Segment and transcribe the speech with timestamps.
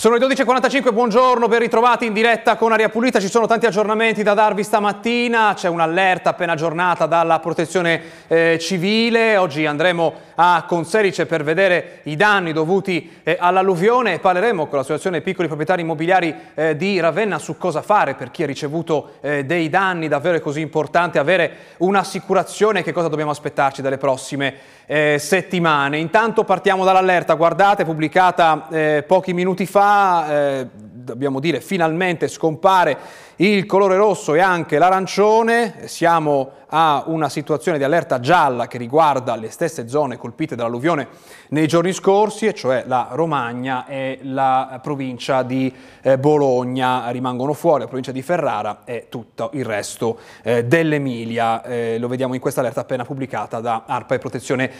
[0.00, 4.22] Sono le 12.45, buongiorno, ben ritrovati in diretta con Aria Pulita, ci sono tanti aggiornamenti
[4.22, 11.26] da darvi stamattina, c'è un'allerta appena aggiornata dalla protezione eh, civile, oggi andremo a Conserice
[11.26, 14.14] per vedere i danni dovuti eh, all'alluvione.
[14.14, 18.44] E parleremo con l'associazione piccoli proprietari immobiliari eh, di Ravenna su cosa fare per chi
[18.44, 23.82] ha ricevuto eh, dei danni, davvero è così importante avere un'assicurazione, che cosa dobbiamo aspettarci
[23.82, 24.54] dalle prossime
[24.86, 25.98] eh, settimane.
[25.98, 29.89] Intanto partiamo dall'allerta, guardate, pubblicata eh, pochi minuti fa,
[30.28, 30.66] eh,
[31.10, 32.96] dobbiamo dire finalmente scompare
[33.36, 39.34] il colore rosso e anche l'arancione, siamo a una situazione di allerta gialla che riguarda
[39.34, 41.08] le stesse zone colpite dall'alluvione
[41.48, 47.80] nei giorni scorsi, e cioè la Romagna e la provincia di eh, Bologna rimangono fuori,
[47.80, 51.64] la provincia di Ferrara e tutto il resto eh, dell'Emilia.
[51.64, 54.70] Eh, lo vediamo in questa allerta appena pubblicata da ARPA e Protezione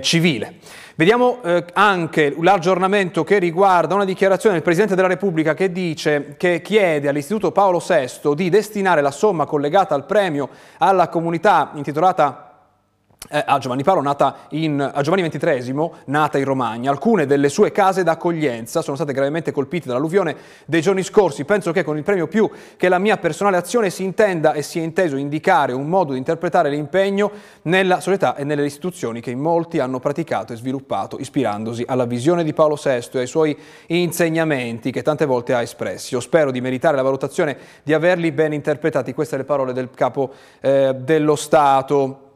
[0.00, 0.56] Civile.
[0.94, 1.38] Vediamo
[1.72, 5.79] anche l'aggiornamento che riguarda una dichiarazione del Presidente della Repubblica che dice
[6.36, 12.49] che chiede all'Istituto Paolo VI di destinare la somma collegata al premio alla comunità intitolata
[13.28, 16.90] a Giovanni Paolo, nata in, a Giovanni XXIII, nata in Romagna.
[16.90, 21.44] Alcune delle sue case d'accoglienza sono state gravemente colpite dall'alluvione dei giorni scorsi.
[21.44, 24.82] Penso che con il premio più che la mia personale azione si intenda e sia
[24.82, 27.30] inteso indicare un modo di interpretare l'impegno
[27.62, 32.42] nella società e nelle istituzioni che in molti hanno praticato e sviluppato, ispirandosi alla visione
[32.42, 33.56] di Paolo VI e ai suoi
[33.88, 36.14] insegnamenti che tante volte ha espressi.
[36.14, 39.12] Io spero di meritare la valutazione di averli ben interpretati.
[39.12, 42.28] Queste le parole del capo eh, dello Stato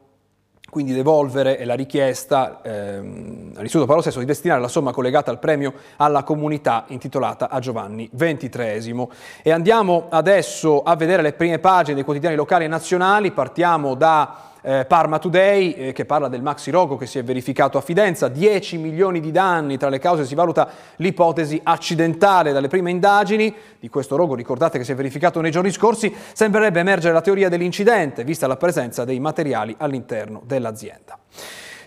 [0.75, 5.73] quindi devolvere la richiesta ehm, all'Istituto Paolo VI di destinare la somma collegata al premio
[5.95, 9.07] alla comunità intitolata a Giovanni XXIII.
[9.41, 14.51] E andiamo adesso a vedere le prime pagine dei quotidiani locali e nazionali, partiamo da
[14.65, 18.27] eh, Parma Today eh, che parla del maxi rogo che si è verificato a Fidenza,
[18.27, 23.53] 10 milioni di danni, tra le cause si valuta l'ipotesi accidentale dalle prime indagini.
[23.79, 27.47] Di questo rogo, ricordate che si è verificato nei giorni scorsi, sembrerebbe emergere la teoria
[27.47, 31.19] dell'incidente vista la presenza dei materiali all'interno dell'azienda.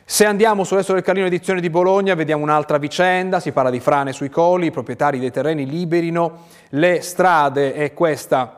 [0.04, 4.12] Se andiamo sull'Esso del Carlino edizione di Bologna vediamo un'altra vicenda, si parla di frane
[4.12, 8.57] sui colli, i proprietari dei terreni liberino le strade e questa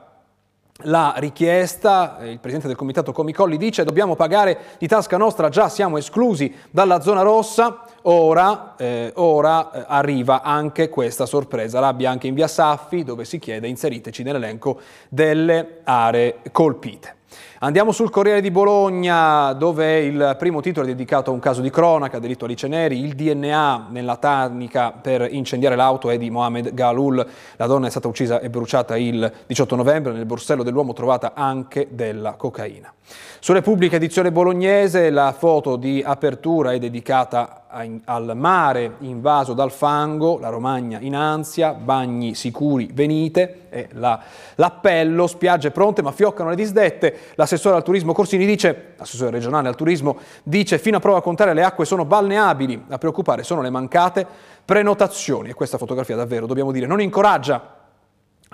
[0.82, 5.98] la richiesta, il presidente del comitato Comicolli dice dobbiamo pagare di tasca nostra, già siamo
[5.98, 12.34] esclusi dalla zona rossa, ora, eh, ora eh, arriva anche questa sorpresa, rabbia anche in
[12.34, 17.18] via Saffi dove si chiede inseriteci nell'elenco delle aree colpite.
[17.62, 21.68] Andiamo sul Corriere di Bologna dove il primo titolo è dedicato a un caso di
[21.68, 27.24] cronaca, delitto Alice Neri, il DNA nella tanica per incendiare l'auto è di Mohamed Galul,
[27.56, 31.88] la donna è stata uccisa e bruciata il 18 novembre, nel borsello dell'uomo trovata anche
[31.90, 32.92] della cocaina.
[33.40, 40.38] Sulle pubbliche edizione bolognese la foto di apertura è dedicata al mare invaso dal fango,
[40.38, 44.20] la Romagna in ansia, bagni sicuri venite, e la,
[44.56, 49.76] l'appello, spiagge pronte ma fioccano le disdette, l'assessore al turismo Corsini dice, l'assessore regionale al
[49.76, 54.26] turismo dice fino a prova contraria le acque sono balneabili, a preoccupare sono le mancate
[54.64, 55.50] prenotazioni.
[55.50, 57.78] E questa fotografia davvero dobbiamo dire non incoraggia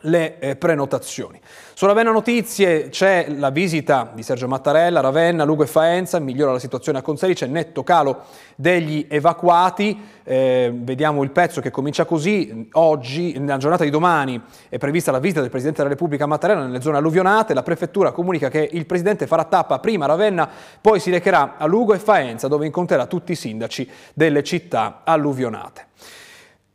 [0.02, 1.40] le eh, prenotazioni.
[1.72, 6.58] Su Ravenna Notizie c'è la visita di Sergio Mattarella, Ravenna, Lugo e Faenza, migliora la
[6.58, 8.24] situazione a Conserice, netto calo
[8.56, 14.76] degli evacuati, eh, vediamo il pezzo che comincia così, oggi, nella giornata di domani è
[14.76, 18.68] prevista la visita del Presidente della Repubblica Mattarella nelle zone alluvionate, la Prefettura comunica che
[18.70, 20.48] il Presidente farà tappa prima a Ravenna,
[20.80, 25.86] poi si recherà a Lugo e Faenza dove incontrerà tutti i sindaci delle città alluvionate.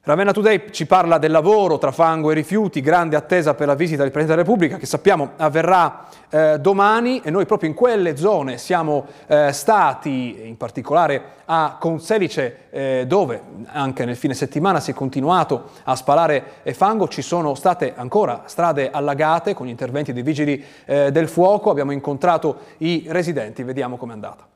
[0.04, 4.02] Ravenna Today ci parla del lavoro tra fango e rifiuti, grande attesa per la visita
[4.02, 8.58] del Presidente della Repubblica che sappiamo avverrà eh, domani e noi proprio in quelle zone
[8.58, 14.96] siamo eh, stati, in particolare a Conselice eh, dove anche nel fine settimana si è
[14.96, 20.66] continuato a spalare fango, ci sono state ancora strade allagate con gli interventi dei vigili
[20.86, 24.48] eh, del fuoco, abbiamo incontrato i residenti, vediamo com'è andata.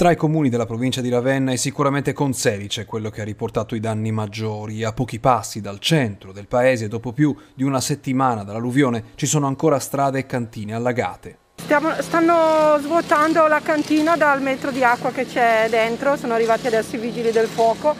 [0.00, 3.80] Tra i comuni della provincia di Ravenna è sicuramente Conselice quello che ha riportato i
[3.80, 4.82] danni maggiori.
[4.82, 9.46] A pochi passi dal centro del paese, dopo più di una settimana dall'alluvione, ci sono
[9.46, 11.36] ancora strade e cantine allagate.
[11.56, 16.96] Stiamo, stanno svuotando la cantina dal metro di acqua che c'è dentro, sono arrivati adesso
[16.96, 17.94] i vigili del fuoco.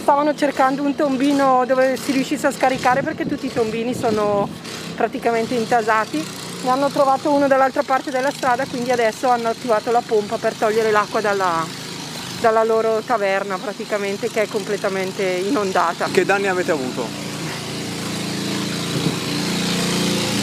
[0.00, 4.48] Stavano cercando un tombino dove si riuscisse a scaricare perché tutti i tombini sono
[4.96, 6.24] praticamente intasati
[6.64, 10.54] ne hanno trovato uno dall'altra parte della strada, quindi adesso hanno attivato la pompa per
[10.54, 11.64] togliere l'acqua dalla,
[12.40, 16.08] dalla loro taverna praticamente che è completamente inondata.
[16.10, 17.06] Che danni avete avuto?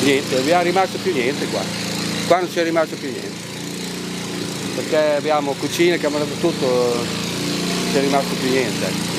[0.03, 1.61] Niente, non è rimasto più niente qua.
[2.27, 3.49] Qua non c'è rimasto più niente.
[4.75, 9.09] Perché abbiamo cucine che hanno dato tutto, non c'è rimasto più niente.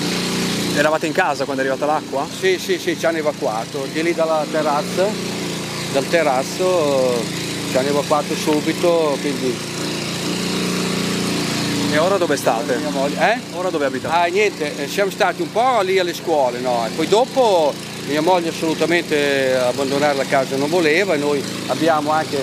[0.77, 2.27] Eravate in casa quando è arrivata l'acqua?
[2.39, 3.87] Sì, sì, sì, ci hanno evacuato.
[3.93, 5.42] Di lì dalla terrazza,
[5.93, 7.23] dal terrazzo
[7.71, 9.55] ci hanno evacuato subito, quindi...
[11.93, 12.79] E ora dove state?
[13.19, 13.39] Eh?
[13.53, 14.15] Ora dove abitate?
[14.15, 16.87] Ah, niente, eh, siamo stati un po' lì alle scuole, no?
[16.87, 17.75] E poi dopo
[18.09, 22.43] mia moglie assolutamente abbandonare la casa non voleva e noi abbiamo anche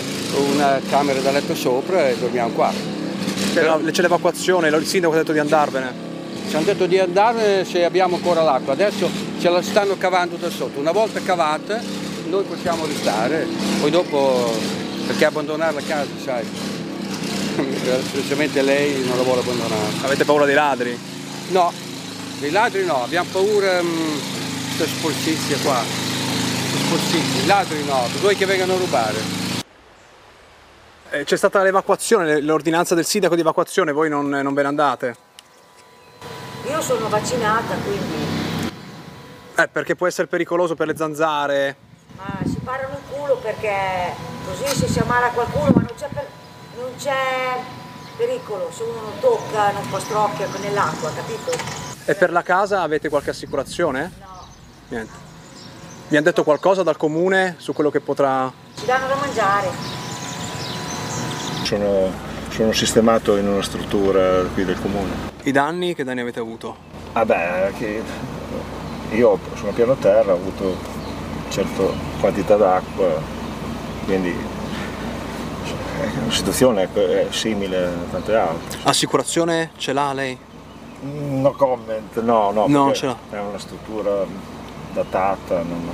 [0.54, 2.72] una camera da letto sopra e dormiamo qua.
[3.52, 6.08] C'è l'evacuazione, il sindaco ha detto di andarvene.
[6.48, 9.10] Ci hanno detto di andare se abbiamo ancora l'acqua, adesso
[9.40, 10.80] ce la stanno cavando da sotto.
[10.80, 11.82] Una volta cavata
[12.30, 13.48] noi possiamo restare,
[13.82, 14.56] poi dopo
[15.08, 16.46] perché abbandonare la casa, sai,
[18.06, 19.92] specialmente lei non la vuole abbandonare.
[20.04, 20.98] Avete paura dei ladri?
[21.50, 21.74] No,
[22.40, 24.22] dei ladri no, abbiamo paura mh,
[24.78, 25.82] questa sporcizia qua,
[26.86, 29.38] sporcizia, i ladri no, voi che vengano a rubare.
[31.12, 35.16] Eh, c'è stata l'evacuazione, l'ordinanza del sindaco di evacuazione, voi non, non ve ne andate?
[36.70, 38.38] Io sono vaccinata, quindi...
[39.56, 41.88] Eh, perché può essere pericoloso per le zanzare.
[42.20, 44.14] Ma si parano il culo perché
[44.46, 46.28] così se si ammala qualcuno, ma non c'è, per...
[46.78, 47.58] non c'è
[48.18, 51.52] pericolo, se uno non tocca, non pastrocchia nell'acqua, capito?
[52.04, 54.12] E per la casa avete qualche assicurazione?
[54.20, 54.48] No.
[54.90, 55.14] Niente.
[56.10, 58.52] Vi hanno detto qualcosa dal comune su quello che potrà...
[58.76, 59.70] Ci danno da mangiare.
[61.64, 62.12] Sono,
[62.50, 65.14] sono sistemato in una struttura qui del comune.
[65.44, 66.76] I danni, che danni avete avuto?
[67.14, 68.04] Vabbè, che
[69.12, 70.98] io sono piano terra, ho avuto
[71.50, 71.84] certa
[72.20, 73.08] quantità d'acqua,
[74.06, 74.34] quindi
[76.26, 78.80] la situazione è simile a tante altre.
[78.84, 80.38] Assicurazione ce l'ha lei?
[81.02, 83.18] No comment, no, no, No, ce l'ha.
[83.32, 84.26] è una struttura
[84.94, 85.62] datata.
[85.64, 85.90] non-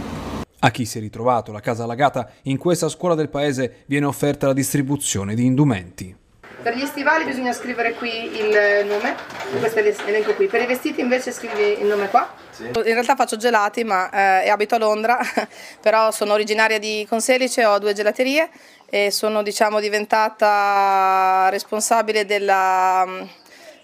[0.60, 4.48] A chi si è ritrovato la casa allagata, in questa scuola del paese viene offerta
[4.48, 6.16] la distribuzione di indumenti.
[6.66, 9.16] Per gli stivali bisogna scrivere qui il nome,
[9.60, 10.48] questo è l'elenco qui.
[10.48, 12.34] Per i vestiti invece scrivi il nome qua.
[12.58, 14.10] In realtà faccio gelati ma,
[14.42, 15.20] eh, e abito a Londra,
[15.80, 18.50] però sono originaria di Conselice, ho due gelaterie
[18.90, 23.06] e sono diciamo, diventata responsabile della,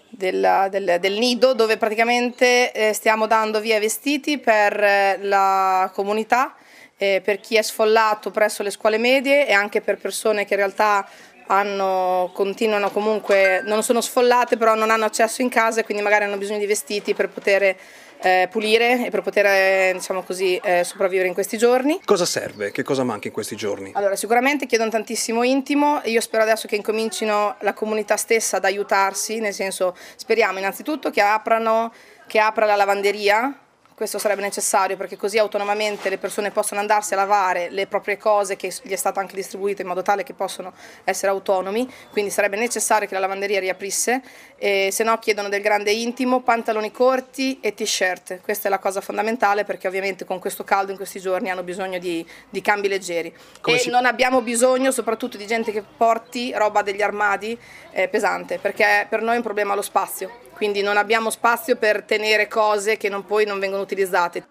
[0.08, 5.88] della- del, del nido dove praticamente eh, stiamo dando via i vestiti per eh, la
[5.94, 6.56] comunità,
[6.96, 10.58] eh, per chi è sfollato presso le scuole medie e anche per persone che in
[10.58, 11.06] realtà
[11.46, 16.24] hanno, continuano comunque, non sono sfollate però non hanno accesso in casa e quindi magari
[16.24, 17.76] hanno bisogno di vestiti per poter
[18.22, 22.00] eh, pulire e per poter eh, diciamo così, eh, sopravvivere in questi giorni.
[22.04, 22.70] Cosa serve?
[22.70, 23.90] Che cosa manca in questi giorni?
[23.94, 29.40] Allora, sicuramente chiedono tantissimo intimo, io spero adesso che incomincino la comunità stessa ad aiutarsi,
[29.40, 31.92] nel senso speriamo innanzitutto che aprano,
[32.26, 33.61] che apra la lavanderia,
[33.94, 38.56] questo sarebbe necessario perché così autonomamente le persone possono andarsi a lavare le proprie cose
[38.56, 40.72] che gli è stato anche distribuito in modo tale che possono
[41.04, 44.22] essere autonomi, quindi sarebbe necessario che la lavanderia riaprisse,
[44.56, 49.00] e se no chiedono del grande intimo, pantaloni corti e t-shirt, questa è la cosa
[49.00, 53.34] fondamentale perché ovviamente con questo caldo in questi giorni hanno bisogno di, di cambi leggeri.
[53.60, 57.58] Come e si- non abbiamo bisogno soprattutto di gente che porti roba degli armadi
[57.90, 60.30] eh, pesante perché per noi è un problema lo spazio,
[60.62, 64.46] quindi non abbiamo spazio per tenere cose che non- poi non vengono utilizzate.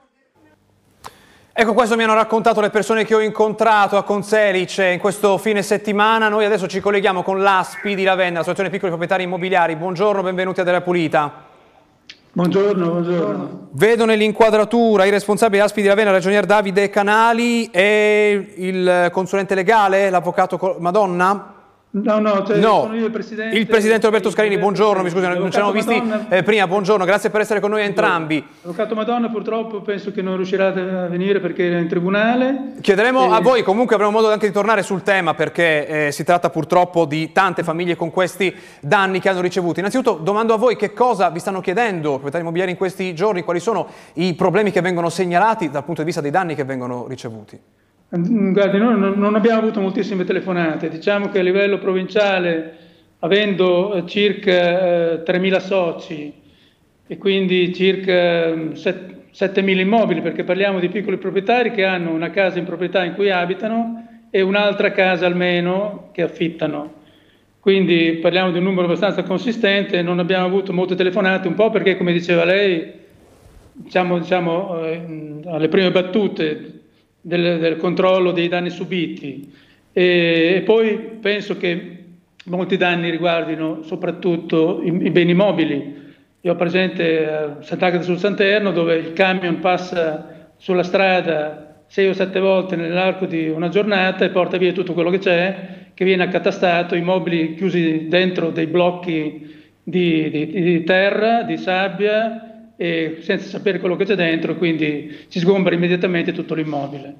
[1.53, 5.61] Ecco, questo mi hanno raccontato le persone che ho incontrato a Conselice in questo fine
[5.61, 6.27] settimana.
[6.27, 9.77] Noi adesso ci colleghiamo con l'ASPI di Ravenna, l'Associazione Piccoli Proprietari Immobiliari.
[9.77, 11.45] Buongiorno, benvenuti ad Area Pulita.
[12.33, 13.67] Buongiorno, buongiorno.
[13.71, 20.75] Vedo nell'inquadratura i responsabili dell'ASPI di Ravenna, ragionier Davide Canali e il consulente legale, l'avvocato
[20.79, 21.59] Madonna.
[21.93, 23.57] No, no, cioè, No, sono io il presidente.
[23.57, 27.29] il presidente Roberto Scarini, buongiorno, mi scusi, non ci L'avvocato visti eh, prima, buongiorno, grazie
[27.29, 28.41] per essere con noi entrambi.
[28.61, 32.75] L'avvocato Madonna purtroppo penso che non riuscirà a venire perché era in tribunale.
[32.79, 36.23] Chiederemo Eh, a voi, comunque avremo modo anche di tornare sul tema perché eh, si
[36.23, 39.79] tratta purtroppo di tante famiglie con questi danni che hanno ricevuto.
[39.79, 43.59] Innanzitutto domando a voi che cosa vi stanno chiedendo, proprietari immobiliari in questi giorni, quali
[43.59, 47.59] sono i problemi che vengono segnalati dal punto di vista dei danni che vengono ricevuti.
[48.17, 50.89] Mm, Guardi, noi non abbiamo avuto moltissime telefonate.
[50.89, 52.77] Diciamo che a livello provinciale,
[53.19, 56.33] avendo eh, circa eh, 3.000 soci
[57.07, 62.31] e quindi circa mm, set- 7.000 immobili, perché parliamo di piccoli proprietari che hanno una
[62.31, 66.99] casa in proprietà in cui abitano e un'altra casa almeno che affittano.
[67.61, 71.95] Quindi parliamo di un numero abbastanza consistente, non abbiamo avuto molte telefonate, un po' perché,
[71.95, 72.91] come diceva lei,
[73.71, 76.80] diciamo, diciamo, eh, alle prime battute
[77.21, 79.51] del, del controllo dei danni subiti
[79.93, 81.97] e, e poi penso che
[82.45, 85.99] molti danni riguardino soprattutto i, i beni mobili.
[86.41, 92.13] Io ho presente a Sant'Agata sul Santerno dove il camion passa sulla strada sei o
[92.13, 95.55] sette volte nell'arco di una giornata e porta via tutto quello che c'è,
[95.93, 102.50] che viene accatastato, i mobili chiusi dentro dei blocchi di, di- di terra, di sabbia
[102.81, 107.13] e senza sapere quello che c'è dentro, quindi si sgombra immediatamente tutto l'immobile.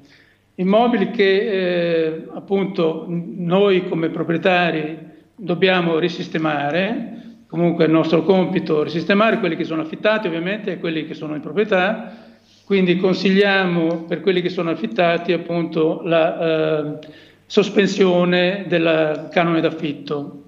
[0.55, 4.97] Immobili che eh, appunto noi come proprietari
[5.35, 11.05] dobbiamo risistemare, comunque è il nostro compito risistemare quelli che sono affittati ovviamente e quelli
[11.05, 12.11] che sono in proprietà,
[12.65, 17.07] quindi consigliamo per quelli che sono affittati appunto la eh,
[17.45, 20.40] sospensione del canone d'affitto.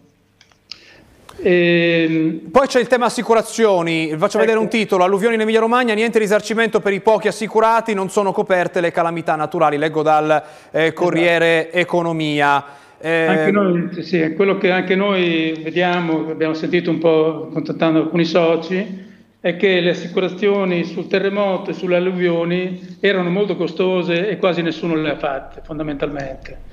[1.42, 4.40] Ehm, Poi c'è il tema assicurazioni, faccio ecco.
[4.40, 8.32] vedere un titolo, alluvioni in Emilia Romagna, niente risarcimento per i pochi assicurati, non sono
[8.32, 11.78] coperte le calamità naturali, leggo dal eh, Corriere esatto.
[11.78, 12.66] Economia.
[13.00, 13.26] Eh...
[13.26, 19.02] Anche noi, sì, quello che anche noi vediamo, abbiamo sentito un po' contattando alcuni soci,
[19.42, 24.96] è che le assicurazioni sul terremoto e sulle alluvioni erano molto costose e quasi nessuno
[24.96, 26.72] le ha fatte fondamentalmente.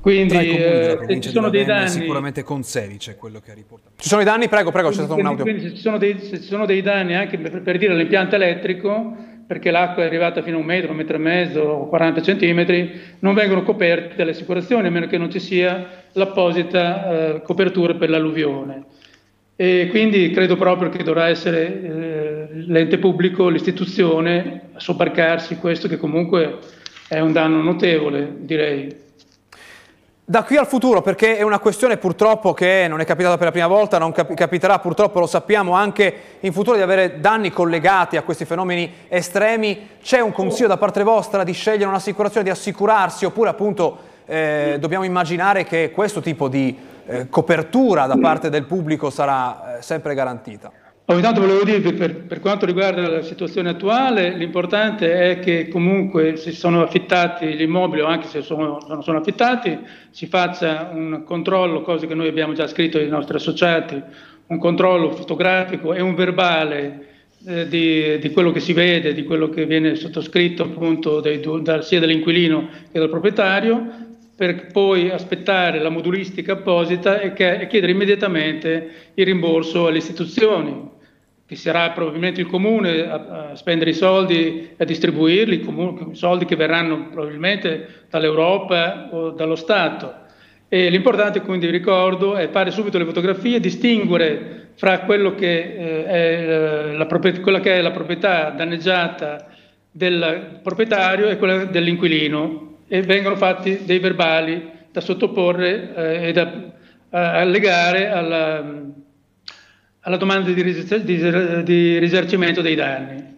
[0.00, 1.88] Quindi eh, ci sono dei danni.
[1.88, 3.94] Sicuramente con Sedice quello che ha riportato.
[3.98, 4.48] Ci sono i danni?
[4.48, 5.44] Prego, prego, c'è stato un audio.
[5.44, 9.16] Quindi se ci sono dei, ci sono dei danni anche per, per dire l'impianto elettrico,
[9.46, 13.34] perché l'acqua è arrivata fino a un metro, un metro e mezzo, 40 centimetri, non
[13.34, 18.84] vengono coperte dalle assicurazioni a meno che non ci sia l'apposita eh, copertura per l'alluvione.
[19.56, 25.96] E quindi credo proprio che dovrà essere eh, l'ente pubblico, l'istituzione a sobbarcarsi questo che
[25.96, 26.58] comunque
[27.08, 29.06] è un danno notevole, direi.
[30.30, 33.50] Da qui al futuro, perché è una questione purtroppo che non è capitata per la
[33.50, 38.18] prima volta, non cap capiterà purtroppo, lo sappiamo, anche in futuro di avere danni collegati
[38.18, 43.24] a questi fenomeni estremi, c'è un consiglio da parte vostra di scegliere un'assicurazione, di assicurarsi,
[43.24, 49.08] oppure appunto eh, dobbiamo immaginare che questo tipo di eh, copertura da parte del pubblico
[49.08, 50.70] sarà eh, sempre garantita?
[51.10, 56.36] Oh, intanto volevo che per, per, quanto riguarda la situazione attuale, l'importante è che comunque
[56.36, 59.78] se sono affittati gli immobili o anche se non sono affittati,
[60.10, 63.98] si faccia un controllo, cose che noi abbiamo già scritto ai nostri associati,
[64.48, 67.06] un controllo fotografico e un verbale
[67.46, 71.80] eh, di, di, quello che si vede, di quello che viene sottoscritto appunto dei, da,
[71.80, 79.24] sia dall'inquilino che dal proprietario, per poi aspettare la modulistica apposita e chiedere immediatamente il
[79.24, 80.96] rimborso alle istituzioni
[81.48, 83.14] che sarà probabilmente il comune a,
[83.52, 89.56] a spendere i soldi e a distribuirli, comunque, soldi che verranno probabilmente dall'Europa o dallo
[89.56, 90.26] Stato.
[90.68, 97.06] E l'importante quindi, ricordo, è fare subito le fotografie, distinguere fra che, eh, è, la,
[97.06, 99.46] quella che è la proprietà danneggiata
[99.90, 106.76] del proprietario e quella dell'inquilino e vengono fatti dei verbali da sottoporre eh, e da
[107.10, 108.96] allegare alla
[110.08, 113.36] alla domanda di, ris- di, di risarcimento dei danni.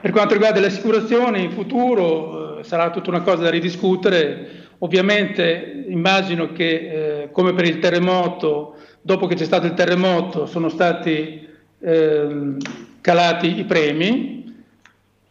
[0.00, 4.64] Per quanto riguarda le assicurazioni, in futuro eh, sarà tutta una cosa da ridiscutere.
[4.78, 10.70] Ovviamente immagino che, eh, come per il terremoto, dopo che c'è stato il terremoto, sono
[10.70, 11.46] stati
[11.78, 12.56] eh,
[13.02, 14.54] calati i premi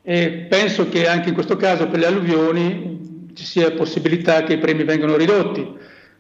[0.04, 4.60] e penso che anche in questo caso per le alluvioni ci sia possibilità che i
[4.60, 5.68] premi vengano ridotti.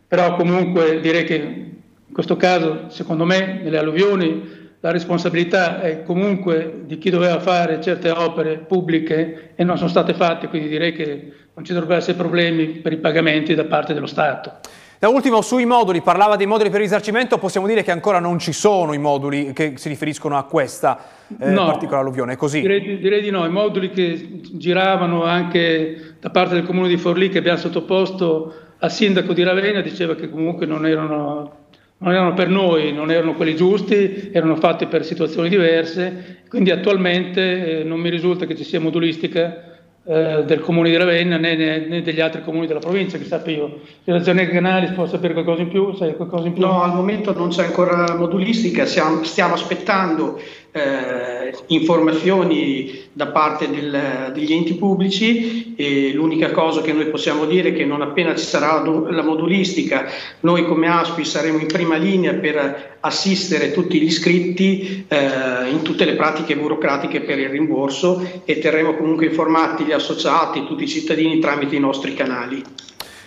[0.07, 1.73] Però comunque direi che
[2.07, 7.81] in questo caso, secondo me, nelle alluvioni la responsabilità è comunque di chi doveva fare
[7.81, 12.15] certe opere pubbliche e non sono state fatte, quindi direi che non ci dovrebbero essere
[12.15, 14.59] problemi per i pagamenti da parte dello Stato.
[14.99, 18.53] Da ultimo, sui moduli, parlava dei moduli per risarcimento, possiamo dire che ancora non ci
[18.53, 20.99] sono i moduli che si riferiscono a questa
[21.39, 22.61] eh, no, particolare alluvione, è così?
[22.61, 27.29] Direi, direi, di no, i moduli che giravano anche da parte del comune di Forlì
[27.29, 31.64] che abbiamo sottoposto al sindaco di Ravenna diceva che comunque non erano
[31.97, 37.79] non erano per noi, non erano quelli giusti, erano fatti per situazioni diverse, quindi attualmente
[37.79, 39.75] eh, non mi risulta che ci sia modulistica
[40.07, 43.79] eh, del comune di Ravenna né, né, né, degli altri comuni della provincia, sappia io.
[44.03, 45.95] La zona canali può sapere qualcosa in più?
[45.95, 46.61] Sai qualcosa in più?
[46.61, 50.39] No, al momento non c'è ancora modulistica, stiamo, stiamo aspettando
[50.75, 57.69] eh, informazioni da parte del, degli enti pubblici e l'unica cosa che noi possiamo dire
[57.69, 60.05] è che non appena ci sarà la modulistica
[60.41, 66.03] noi come ASPI saremo in prima linea per assistere tutti gli iscritti eh, in tutte
[66.03, 71.39] le pratiche burocratiche per il rimborso e terremo comunque informati gli associati, tutti i cittadini
[71.39, 72.61] tramite i nostri canali.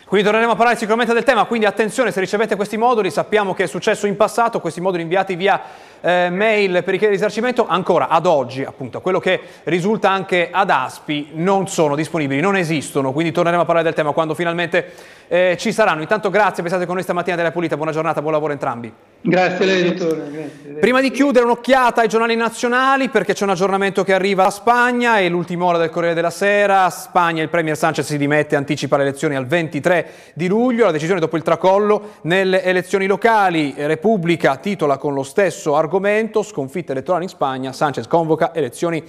[0.08, 3.64] Quindi torneremo a parlare sicuramente del tema, quindi attenzione se ricevete questi moduli, sappiamo che
[3.64, 5.60] è successo in passato, questi moduli inviati via
[6.00, 11.32] eh, mail per richiedere risarcimento, ancora ad oggi appunto, quello che risulta anche ad ASPI
[11.34, 14.94] non sono disponibili, non esistono, quindi torneremo a parlare del tema quando finalmente
[15.28, 16.00] eh, ci saranno.
[16.00, 18.92] Intanto grazie per essere con noi stamattina della Pulita, buona giornata, buon lavoro a entrambi.
[19.20, 19.94] Grazie a.
[19.94, 20.72] Grazie.
[20.80, 25.18] Prima di chiudere un'occhiata ai giornali nazionali perché c'è un aggiornamento che arriva da Spagna
[25.18, 26.88] e l'ultima ora del Corriere della Sera.
[26.88, 30.84] Spagna, il Premier Sanchez si dimette anticipa le elezioni al 23 di luglio.
[30.84, 33.74] La decisione dopo il tracollo nelle elezioni locali.
[33.76, 39.02] Repubblica titola con lo stesso argomento, sconfitta elettorale in Spagna, Sanchez convoca elezioni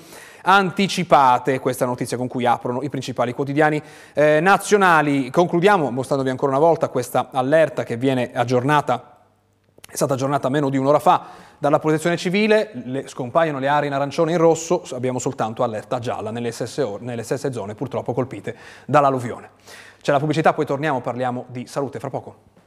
[0.50, 3.82] anticipate, questa notizia con cui aprono i principali quotidiani
[4.14, 5.30] eh, nazionali.
[5.30, 9.16] Concludiamo mostrandovi ancora una volta questa allerta che viene aggiornata
[9.92, 11.26] è stata aggiornata meno di un'ora fa
[11.58, 15.98] dalla protezione civile, le, scompaiono le aree in arancione e in rosso, abbiamo soltanto allerta
[15.98, 19.50] gialla nelle stesse, nelle stesse zone purtroppo colpite dall'alluvione.
[20.00, 22.59] C'è la pubblicità, poi torniamo, parliamo di salute fra poco.